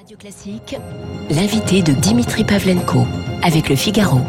[0.00, 0.76] Radio Classique,
[1.28, 3.04] l'invité de Dimitri Pavlenko
[3.42, 4.20] avec le Figaro.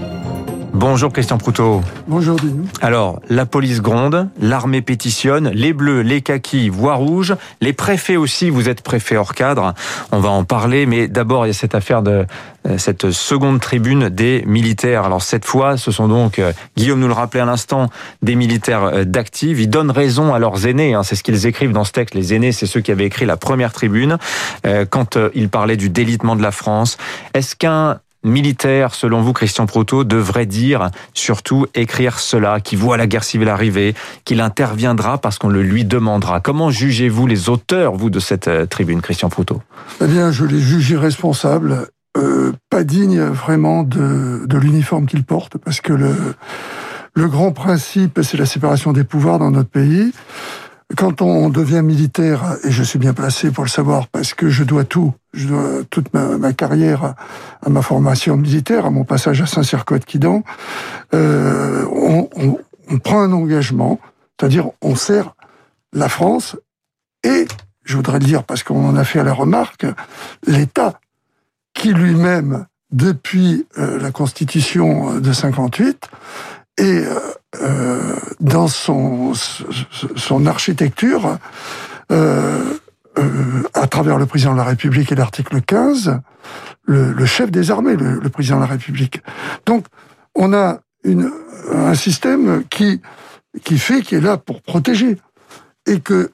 [0.74, 1.82] Bonjour Christian Proutot.
[2.08, 2.66] Bonjour Denis.
[2.82, 8.50] Alors, la police gronde, l'armée pétitionne, les bleus, les kakis, voix rouge, les préfets aussi,
[8.50, 9.74] vous êtes préfet hors cadre,
[10.14, 12.26] on va en parler, mais d'abord il y a cette affaire de
[12.68, 15.04] euh, cette seconde tribune des militaires.
[15.04, 17.90] Alors cette fois, ce sont donc, euh, Guillaume nous le rappelait à l'instant,
[18.22, 21.04] des militaires euh, d'actifs, ils donnent raison à leurs aînés, hein.
[21.04, 23.38] c'est ce qu'ils écrivent dans ce texte, les aînés c'est ceux qui avaient écrit la
[23.38, 24.18] première tribune,
[24.90, 26.98] quand ils parlaient du délitement de la France.
[27.34, 33.08] Est-ce qu'un militaire, selon vous, Christian Proto, devrait dire, surtout écrire cela, qui voit la
[33.08, 36.40] guerre civile arriver, qu'il interviendra parce qu'on le lui demandera.
[36.40, 39.62] Comment jugez-vous les auteurs, vous, de cette euh, tribune, Christian Proto?
[40.02, 45.58] Eh bien, je les juge irresponsables, euh, pas dignes vraiment de, de l'uniforme qu'ils portent,
[45.58, 46.16] parce que le,
[47.16, 50.12] le grand principe, c'est la séparation des pouvoirs dans notre pays
[50.98, 54.64] quand on devient militaire, et je suis bien placé pour le savoir parce que je
[54.64, 57.16] dois tout, je dois toute ma, carrière
[57.62, 60.44] à, ma formation militaire, à mon passage à Saint-Cyr-Côte-Quidan,
[61.14, 62.30] euh, on,
[63.00, 64.00] prend un engagement,
[64.38, 65.34] c'est-à-dire on sert
[65.94, 66.58] la France
[67.24, 67.48] et,
[67.84, 69.86] je voudrais le dire parce qu'on en a fait la remarque,
[70.46, 71.00] l'État
[71.74, 76.10] qui lui-même, depuis euh, la Constitution de 58,
[76.78, 77.20] et euh,
[77.62, 79.34] euh, dans son,
[80.16, 81.38] son architecture,
[82.12, 82.64] euh,
[83.20, 86.20] euh, à travers le président de la République et l'article 15,
[86.86, 89.22] le, le, chef des armées, le, le, président de la République.
[89.66, 89.86] Donc,
[90.34, 91.30] on a une,
[91.74, 93.02] un système qui,
[93.66, 95.18] qui fait qu'il est là pour protéger.
[95.88, 96.32] Et que,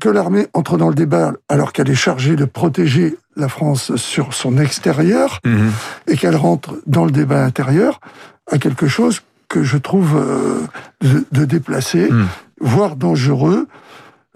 [0.00, 4.32] que l'armée entre dans le débat alors qu'elle est chargée de protéger la France sur
[4.34, 5.68] son extérieur, mmh.
[6.06, 8.00] et qu'elle rentre dans le débat intérieur,
[8.50, 9.20] à quelque chose
[9.52, 10.66] que je trouve euh,
[11.02, 12.26] de, hmm.
[12.62, 13.68] voire dangereux,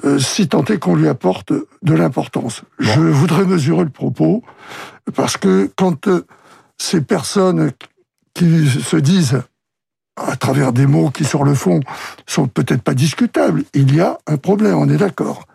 [0.05, 2.62] euh, si tant est qu'on lui apporte de l'importance.
[2.78, 4.42] Je voudrais mesurer le propos,
[5.14, 6.27] parce que quand euh,
[6.77, 7.73] ces personnes
[8.34, 9.41] qui se disent
[10.17, 11.80] à travers des mots qui, sur le fond,
[12.27, 15.46] sont peut-être pas discutables, il y a un problème, on est d'accord.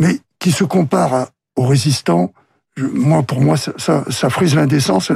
[0.00, 2.32] Mais qui se comparent aux résistants,
[2.92, 5.12] moi, pour moi, ça, ça, ça frise l'indécence,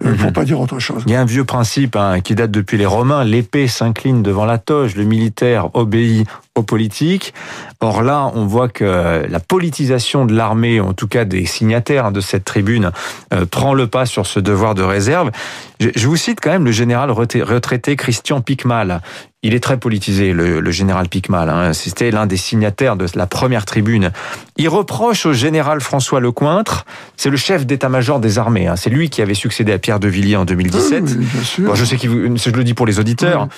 [0.00, 1.02] il ne faut pas dire autre chose.
[1.06, 4.44] Il y a un vieux principe hein, qui date depuis les Romains, l'épée s'incline devant
[4.44, 7.34] la toge, le militaire obéit aux politiques.
[7.80, 12.20] Or là, on voit que la politisation de l'armée, en tout cas des signataires de
[12.20, 12.92] cette tribune,
[13.32, 15.30] euh, prend le pas sur ce devoir de réserve.
[15.80, 19.00] Je, je vous cite quand même le général retraité Christian Picmal,
[19.44, 21.50] il est très politisé, le, le général Picmal.
[21.50, 21.74] Hein.
[21.74, 24.10] C'était l'un des signataires de la première tribune.
[24.56, 26.86] Il reproche au général François Lecointre,
[27.18, 28.68] c'est le chef d'état-major des armées.
[28.68, 28.76] Hein.
[28.76, 31.04] C'est lui qui avait succédé à Pierre de Villiers en 2017.
[31.04, 31.64] Oui, bien sûr.
[31.66, 33.42] Bon, je sais qu'il, je le dis pour les auditeurs.
[33.42, 33.48] Oui.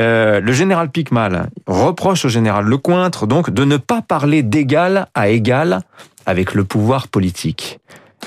[0.00, 5.28] Euh, le général Picmal reproche au général Lecointre donc de ne pas parler d'égal à
[5.28, 5.80] égal
[6.26, 7.80] avec le pouvoir politique.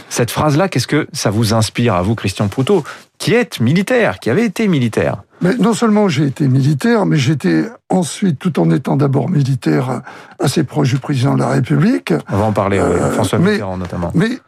[0.10, 2.84] Cette phrase-là, qu'est-ce que ça vous inspire à vous, Christian Proutot,
[3.18, 7.64] qui êtes militaire, qui avez été militaire mais non seulement j'ai été militaire, mais j'étais
[7.90, 10.02] ensuite, tout en étant d'abord militaire,
[10.38, 12.14] assez proche du président de la République.
[12.30, 14.12] On va en parler, euh, François mais, Mitterrand notamment.
[14.16, 14.40] Mais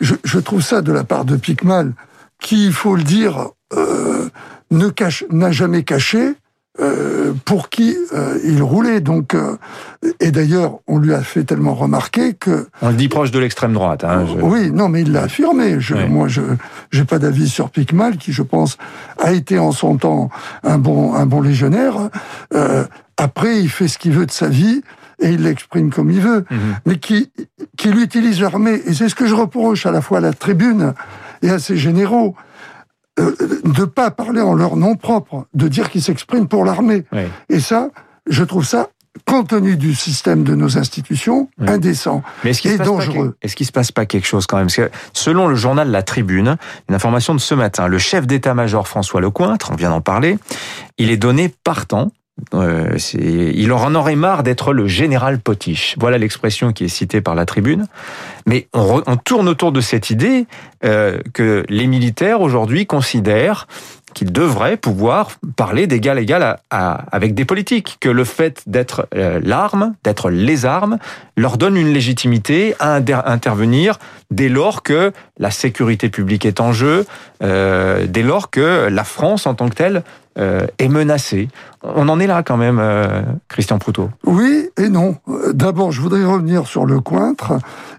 [0.00, 1.92] je, je, trouve ça de la part de Picmal,
[2.40, 4.28] qui, il faut le dire, euh,
[4.72, 6.34] ne cache, n'a jamais caché
[6.80, 9.00] euh, pour qui euh, il roulait.
[9.00, 9.56] Donc, euh,
[10.18, 13.72] et d'ailleurs, on lui a fait tellement remarquer que on le dit proche de l'extrême
[13.72, 14.04] droite.
[14.04, 14.40] Hein, je...
[14.40, 15.80] Oui, non, mais il l'a affirmé.
[15.80, 16.08] Je, oui.
[16.08, 16.40] Moi, je
[16.90, 18.78] j'ai pas d'avis sur Picmal, qui, je pense,
[19.18, 20.30] a été en son temps
[20.62, 21.94] un bon un bon légionnaire.
[22.54, 22.84] Euh,
[23.16, 24.82] après, il fait ce qu'il veut de sa vie
[25.22, 26.56] et il l'exprime comme il veut, -hmm.
[26.86, 27.30] mais qui
[27.76, 28.80] qui utilise l'armée.
[28.86, 30.94] Et c'est ce que je reproche à la fois à la tribune
[31.42, 32.34] et à ses généraux
[33.20, 37.04] euh, de pas parler en leur nom propre, de dire qu'ils s'expriment pour l'armée.
[37.12, 37.22] Oui.
[37.48, 37.90] Et ça,
[38.28, 38.88] je trouve ça
[39.24, 41.68] compte tenu du système de nos institutions, oui.
[41.68, 43.36] indécent Mais est et dangereux.
[43.42, 44.66] Est-ce qu'il se passe pas quelque chose quand même?
[44.66, 46.56] Parce que selon le journal La Tribune,
[46.88, 50.38] une information de ce matin, le chef d'état-major François Lecointre, on vient d'en parler,
[50.98, 52.12] il est donné partant
[52.54, 55.96] euh, il en aurait marre d'être le général potiche.
[55.98, 57.86] Voilà l'expression qui est citée par la tribune.
[58.46, 60.46] Mais on, tourne autour de cette idée
[60.84, 63.66] euh, que les militaires aujourd'hui considèrent
[64.14, 69.94] qu'ils devraient pouvoir parler d'égal égal avec des politiques, que le fait d'être euh, l'arme,
[70.04, 70.98] d'être les armes,
[71.36, 73.98] leur donne une légitimité à intervenir
[74.30, 77.06] dès lors que la sécurité publique est en jeu,
[77.42, 80.02] euh, dès lors que la France en tant que telle
[80.38, 81.48] euh, est menacée.
[81.82, 82.80] On en est là quand même,
[83.48, 84.10] Christian Proutot.
[84.24, 85.16] Oui et non.
[85.52, 87.54] D'abord, je voudrais revenir sur le cointre,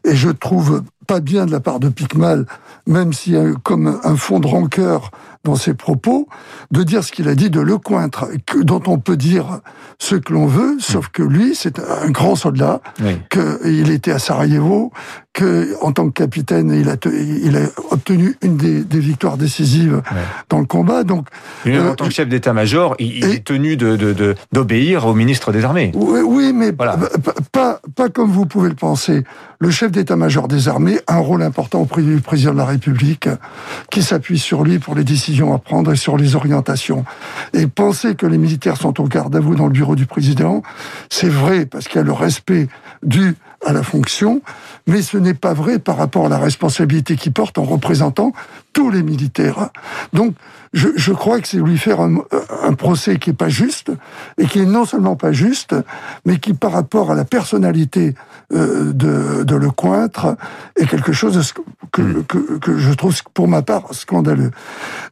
[0.05, 2.45] et je trouve pas bien de la part de Picmal,
[2.87, 5.11] même a comme un fond de rancœur
[5.43, 6.27] dans ses propos,
[6.71, 8.27] de dire ce qu'il a dit de Lecointre,
[8.61, 9.61] dont on peut dire
[9.97, 12.81] ce que l'on veut, sauf que lui, c'est un grand soldat,
[13.29, 14.91] qu'il était à Sarajevo,
[15.33, 17.61] que en tant que capitaine, il a, il a
[17.91, 20.01] obtenu une des, des victoires décisives
[20.49, 21.03] dans le combat.
[21.03, 21.27] Donc,
[21.67, 25.91] euh, en tant que chef d'état-major, il, est tenu de d'obéir au ministre des Armées.
[25.95, 26.97] Oui, oui mais pas,
[27.51, 29.23] pas, pas comme vous pouvez le penser.
[29.59, 33.29] Le chef d'état-major des armées a un rôle important auprès du président de la République,
[33.91, 37.05] qui s'appuie sur lui pour les décisions à prendre et sur les orientations.
[37.53, 40.61] Et penser que les militaires sont au garde à vous dans le bureau du président,
[41.09, 42.67] c'est vrai parce qu'il y a le respect
[43.03, 43.35] dû
[43.65, 44.41] à la fonction,
[44.87, 48.33] mais ce n'est pas vrai par rapport à la responsabilité qu'il porte en représentant
[48.73, 49.69] tous les militaires.
[50.13, 50.33] Donc,
[50.73, 52.23] je, je crois que c'est lui faire un,
[52.63, 53.91] un, procès qui est pas juste,
[54.37, 55.75] et qui est non seulement pas juste,
[56.25, 58.15] mais qui, par rapport à la personnalité
[58.53, 60.37] euh, de, de Lecointre,
[60.77, 61.53] est quelque chose
[61.91, 62.23] que, hmm.
[62.23, 64.51] que, que je trouve, pour ma part, scandaleux.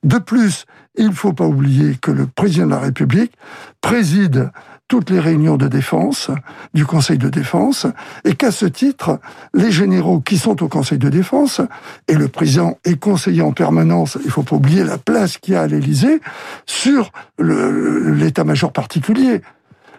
[0.03, 3.33] De plus, il ne faut pas oublier que le président de la République
[3.81, 4.51] préside
[4.89, 6.31] toutes les réunions de défense
[6.73, 7.85] du Conseil de défense
[8.25, 9.19] et qu'à ce titre,
[9.53, 11.61] les généraux qui sont au Conseil de défense
[12.09, 15.57] et le président est conseiller en permanence, il faut pas oublier la place qu'il y
[15.57, 16.19] a à l'Élysée
[16.65, 19.41] sur l'état-major particulier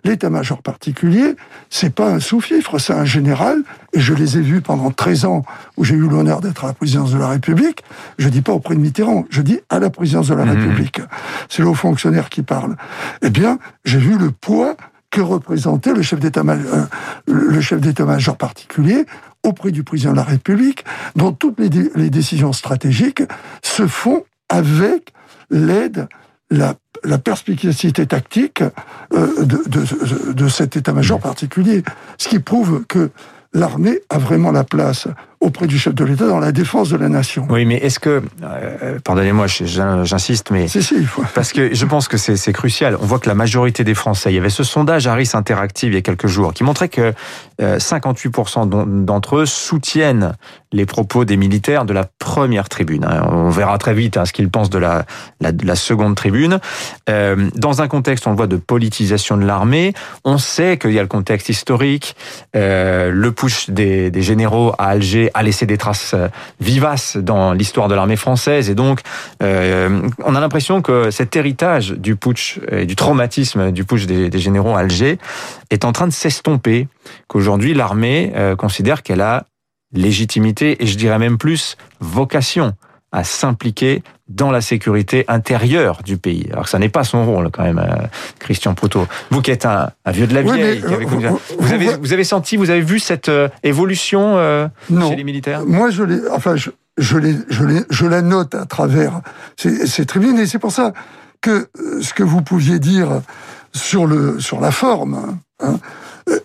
[0.05, 1.37] l'état-major particulier,
[1.69, 3.63] c'est pas un sous-fifre, c'est un général,
[3.93, 5.45] et je les ai vus pendant 13 ans
[5.77, 7.83] où j'ai eu l'honneur d'être à la présidence de la République.
[8.19, 10.51] Je dis pas auprès de Mitterrand, je dis à la présidence de la mmh.
[10.51, 11.01] République.
[11.49, 12.77] C'est le haut fonctionnaire qui parle.
[13.23, 14.77] Eh bien, j'ai vu le poids
[15.11, 16.85] que représentait le chef d'état-major euh,
[17.27, 19.07] le chef d'état-major particulier
[19.43, 20.85] auprès du président de la République,
[21.17, 23.23] dont toutes les, les décisions stratégiques
[23.63, 25.13] se font avec
[25.51, 26.09] l'aide,
[26.51, 26.75] la
[27.05, 31.83] la perspicacité tactique euh, de, de, de, cet état-major particulier,
[32.19, 33.11] ce qui prouve que
[33.53, 35.09] l'armée a vraiment la place
[35.41, 37.47] auprès du chef de l'État dans la défense de la nation.
[37.49, 41.25] Oui, mais est-ce que, euh, pardonnez-moi, j'insiste, mais si, si, il faut.
[41.35, 42.97] parce que je pense que c'est crucial.
[43.01, 45.95] On voit que la majorité des Français, il y avait ce sondage Harris Interactive il
[45.95, 47.15] y a quelques jours qui montrait que
[47.59, 50.35] 58% euh, d'entre eux soutiennent
[50.73, 53.05] les propos des militaires de la première tribune.
[53.05, 53.27] Hein.
[53.31, 55.05] On verra très vite hein, ce qu'ils pensent de la,
[55.41, 56.61] la, la seconde tribune.
[57.09, 59.95] Euh, dans un contexte, on le voit, de politisation de l'armée,
[60.25, 62.17] on sait qu'il y a le contexte historique,
[62.57, 66.29] euh, le push des, des généraux à Alger a laissé des traces euh,
[66.61, 68.71] vivaces dans l'histoire de l'armée française.
[68.71, 69.01] Et donc,
[69.43, 74.39] euh, on a l'impression que cet héritage du putsch et du traumatisme du putsch des,
[74.39, 75.19] généraux à Alger
[75.71, 76.89] est en train de s'estomper,
[77.29, 79.45] qu'aujourd'hui l'armée euh, considère qu'elle a
[79.93, 82.75] légitimité et je dirais même plus vocation
[83.13, 86.49] à s'impliquer dans la sécurité intérieure du pays.
[86.53, 88.07] Alors que ça n'est pas son rôle quand même, euh,
[88.39, 89.07] Christian Proutot.
[89.31, 90.83] Vous qui êtes un, vieux de la vieille,
[91.59, 95.67] vous, avez, vous avez senti, vous avez vu cette euh, évolution euh, chez les militaires?
[95.67, 97.19] Moi, je l'ai, enfin, je, je,
[97.49, 99.21] je, je la note à travers
[99.57, 100.93] ces, ces tribunes, et c'est pour ça
[101.41, 101.69] que
[102.01, 103.23] ce que vous pouviez dire
[103.73, 105.79] sur le sur la forme hein,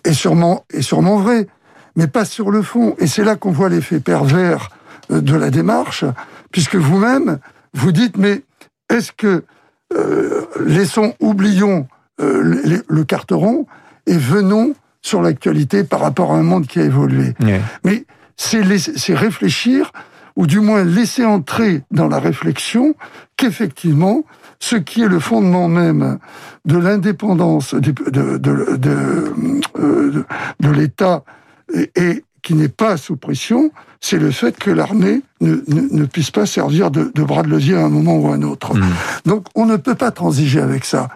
[0.04, 1.46] est sûrement est sûrement vrai,
[1.94, 2.96] mais pas sur le fond.
[2.98, 4.70] Et c'est là qu'on voit l'effet pervers
[5.10, 6.04] de la démarche,
[6.52, 7.38] puisque vous-même,
[7.74, 8.42] vous dites, mais
[8.88, 9.44] est-ce que
[9.94, 11.86] euh, laissons, oublions
[12.20, 13.66] euh, le, carteron
[14.06, 17.34] et venons sur l'actualité par rapport à un monde qui a évolué.
[17.84, 18.04] Mais
[18.36, 19.92] c'est réfléchir,
[20.34, 22.94] ou du moins laisser entrer dans la réflexion
[23.36, 24.24] qu'effectivement,
[24.58, 26.18] ce qui est le fondement même
[26.64, 29.32] de l'indépendance de, de, de, de,
[29.78, 30.24] euh,
[30.60, 31.22] de l'État
[31.96, 36.46] et, qui n'est pas sous pression, c'est le fait que l'armée ne, ne, puisse pas
[36.46, 38.76] servir de, de, bras de levier à un moment ou à un autre.
[38.76, 38.84] Mmh.
[39.24, 41.08] Donc on ne peut pas transiger avec ça.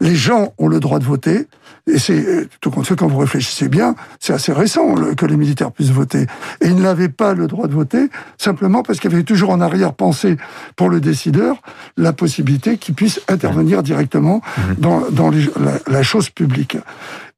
[0.00, 1.48] Les gens ont le droit de voter,
[1.86, 5.70] et c'est tout compte fait quand vous réfléchissez bien, c'est assez récent que les militaires
[5.70, 6.22] puissent voter.
[6.62, 9.60] Et ils n'avaient pas le droit de voter simplement parce qu'il y avait toujours en
[9.60, 10.38] arrière-pensée
[10.76, 11.60] pour le décideur
[11.98, 14.60] la possibilité qu'il puisse intervenir directement mmh.
[14.78, 16.78] dans, dans la, la chose publique.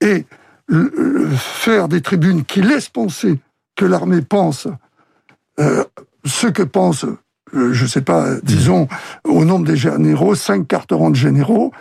[0.00, 0.26] Et
[1.36, 3.38] faire des tribunes qui laissent penser
[3.76, 4.68] que l'armée pense
[5.60, 5.84] euh,
[6.24, 8.88] ce que pense, euh, je ne sais pas, disons,
[9.24, 11.72] au nombre des généraux, cinq carterons de généraux,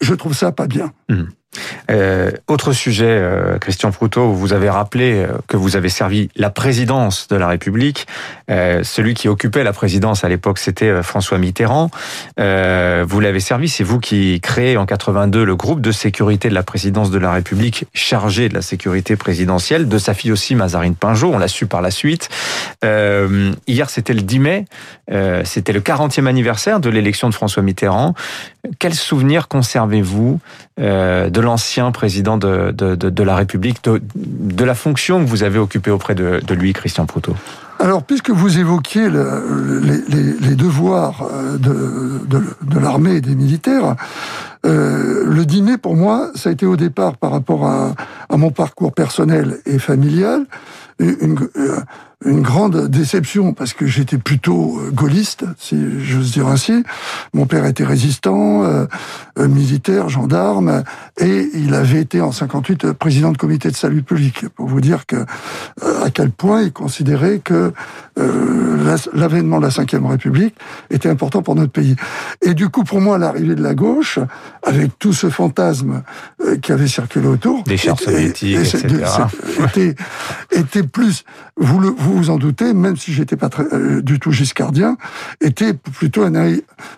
[0.00, 0.92] je trouve ça pas bien.
[1.08, 1.24] Mmh.
[1.90, 6.50] Euh, autre sujet, euh, Christian Proutot, vous avez rappelé euh, que vous avez servi la
[6.50, 8.06] présidence de la République.
[8.50, 11.90] Euh, celui qui occupait la présidence à l'époque, c'était euh, François Mitterrand.
[12.36, 16.62] vous l'avez servi, c'est vous qui créez en 82 le groupe de sécurité de la
[16.62, 21.32] présidence de la République chargé de la sécurité présidentielle, de sa fille aussi Mazarine Pinjot,
[21.32, 22.28] on l'a su par la suite.
[22.82, 24.64] hier, c'était le 10 mai,
[25.44, 28.14] c'était le 40e anniversaire de l'élection de François Mitterrand.
[28.78, 30.40] Quel souvenir conservez-vous
[30.80, 35.58] de de l'ancien président de, de, de, la République, de, la fonction que vous avez
[35.58, 37.34] occupée auprès de, lui, Christian Proutot.
[37.78, 43.34] Alors, puisque vous évoquiez le, les, les, devoirs euh, de, de, de l'armée et des
[43.34, 43.96] militaires,
[44.66, 47.94] euh, le dîner, pour moi, ça a été au départ par rapport à,
[48.28, 50.44] à mon parcours personnel et familial,
[50.98, 51.80] une, euh,
[52.24, 56.84] une grande déception parce que j'étais plutôt euh, gaulliste, si j'ose dire ainsi.
[57.32, 58.86] Mon père était résistant, euh,
[59.38, 60.84] euh militaire, gendarme,
[61.18, 64.46] et il avait été en 58 président de comité de salut public.
[64.54, 65.24] Pour vous dire que
[66.00, 67.72] à quel point il considérait que
[68.18, 70.54] euh, l'avènement de la Ve République
[70.90, 71.96] était important pour notre pays.
[72.42, 74.18] Et du coup, pour moi, l'arrivée de la gauche,
[74.62, 76.02] avec tout ce fantasme
[76.62, 79.04] qui avait circulé autour, des chars soviétiques, etc.,
[79.64, 79.94] était,
[80.50, 81.24] était plus,
[81.56, 84.32] vous le, vous vous vous en doutez, même si j'étais pas très, euh, du tout
[84.32, 84.96] giscardien,
[85.40, 86.26] était plutôt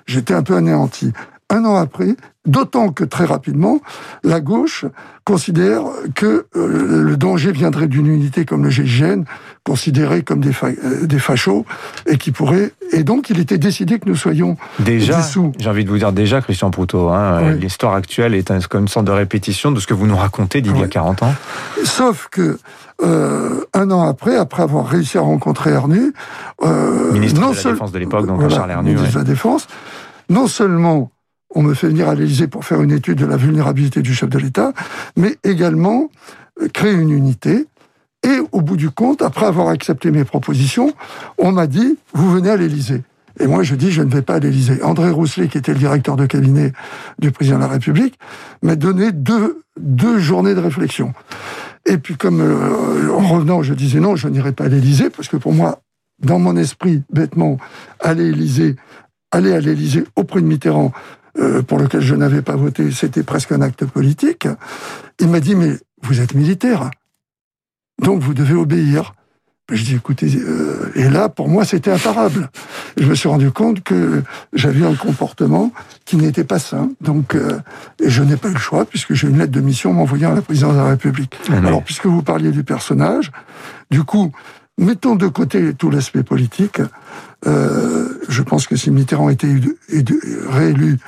[0.06, 1.12] j'étais un peu anéanti.
[1.50, 3.80] Un an après, d'autant que très rapidement,
[4.24, 4.84] la gauche
[5.24, 5.82] considère
[6.16, 9.22] que euh, le danger viendrait d'une unité comme le GIGN,
[9.64, 11.64] considérée comme des, euh, des fachos,
[12.06, 12.72] et qui pourrait...
[12.90, 15.20] Et donc, il était décidé que nous soyons déjà,
[15.58, 19.06] J'ai envie de vous dire déjà, Christian Proutot, hein, l'histoire actuelle est comme une sorte
[19.06, 21.34] de répétition de ce que vous nous racontez d'il y a 40 ans.
[21.84, 22.58] Sauf que
[23.02, 26.12] euh, un an après, après avoir réussi à rencontrer Ernu,
[27.12, 29.68] ministre de la Défense de l'époque, donc Charles Ernu, ministre de la Défense,
[30.28, 31.12] non seulement
[31.54, 34.28] on me fait venir à l'Élysée pour faire une étude de la vulnérabilité du chef
[34.28, 34.72] de l'État,
[35.16, 36.10] mais également
[36.60, 37.66] euh, créer une unité.
[38.24, 40.92] Et au bout du compte, après avoir accepté mes propositions,
[41.38, 43.02] on m'a dit, vous venez à l'Élysée.
[43.40, 44.82] Et moi, je dis, je ne vais pas à l'Élysée.
[44.82, 46.72] André Rousselet, qui était le directeur de cabinet
[47.18, 48.18] du président de la République,
[48.62, 49.64] m'a donné deux,
[50.18, 51.12] journées de réflexion.
[51.86, 55.28] Et puis comme euh, en revenant, je disais non, je n'irai pas à l'Élysée, parce
[55.28, 55.80] que pour moi,
[56.22, 57.58] dans mon esprit, bêtement,
[57.98, 58.76] aller, Élysée,
[59.32, 60.92] aller à l'Élysée auprès de Mitterrand,
[61.38, 64.46] euh, pour lequel je n'avais pas voté, c'était presque un acte politique.
[65.20, 66.90] Il m'a dit, mais vous êtes militaire,
[68.02, 69.14] donc vous devez obéir.
[69.70, 72.50] Je dis, écoutez, euh, et là, pour moi, c'était imparable.
[72.98, 74.22] Je me suis rendu compte que
[74.52, 75.72] j'avais un comportement
[76.04, 76.90] qui n'était pas sain.
[77.00, 77.58] Donc, euh,
[78.02, 80.34] et je n'ai pas eu le choix, puisque j'ai une lettre de mission m'envoyant à
[80.34, 81.38] la présidence de la République.
[81.48, 83.30] Ah Alors, puisque vous parliez du personnage,
[83.90, 84.32] du coup,
[84.78, 86.80] mettons de côté tout l'aspect politique.
[87.46, 89.54] Euh, je pense que si Mitterrand était
[90.48, 90.98] réélu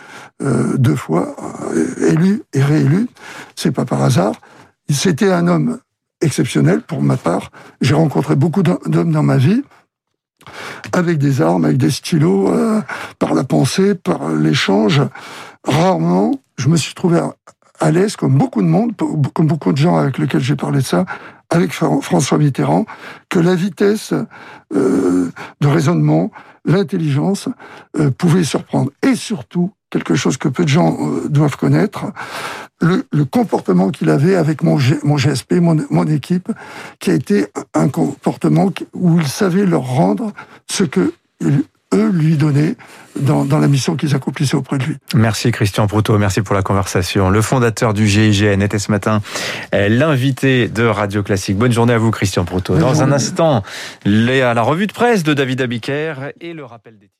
[0.45, 1.35] euh, deux fois,
[1.75, 3.09] euh, élu et réélu,
[3.57, 4.35] c'est pas par hasard.
[4.91, 5.79] C'était un homme
[6.21, 7.51] exceptionnel pour ma part.
[7.81, 9.63] J'ai rencontré beaucoup d'hommes dans ma vie
[10.93, 12.83] avec des armes, avec des stylos, euh,
[13.19, 15.01] par la pensée, par l'échange.
[15.65, 17.21] Rarement, je me suis trouvé
[17.81, 18.93] à, l'aise, comme beaucoup de monde,
[19.33, 21.07] comme beaucoup de gens avec lesquels j'ai parlé de ça,
[21.49, 22.85] avec François Mitterrand,
[23.31, 24.13] que la vitesse
[24.71, 25.33] de
[25.63, 26.31] raisonnement,
[26.65, 27.49] l'intelligence
[27.99, 28.91] euh, pouvait surprendre.
[29.03, 32.07] Et surtout, quelque chose que peu de gens euh, doivent connaître,
[32.81, 36.51] le, le comportement qu'il avait avec mon, mon GSP, mon, mon, équipe,
[36.99, 40.33] qui a été un comportement où il savait leur rendre
[40.69, 41.15] ce que
[41.95, 42.75] eux lui donnaient
[43.21, 44.97] dans, dans la mission qu'ils accomplissaient auprès de lui.
[45.15, 47.31] Merci Christian Proutot, merci pour la conversation.
[47.31, 49.23] Le fondateur du GIGN était ce matin
[49.75, 51.57] euh, l'invité de Radio Classique.
[51.57, 52.77] Bonne journée à vous Christian Proutot.
[52.79, 53.63] Dans un instant,
[54.05, 57.15] à la revue de presse de David Abiker et le rappel des